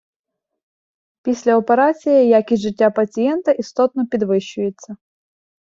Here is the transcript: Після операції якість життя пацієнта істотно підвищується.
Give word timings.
Після 1.23 1.57
операції 1.57 2.27
якість 2.27 2.63
життя 2.63 2.89
пацієнта 2.89 3.51
істотно 3.51 4.07
підвищується. 4.07 4.97